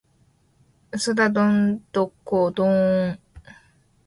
[0.89, 3.19] 嘘だドンドコドーン！